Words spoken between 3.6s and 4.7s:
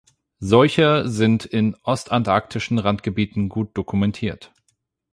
dokumentiert.